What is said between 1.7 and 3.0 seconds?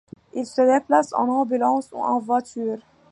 ou en voiture.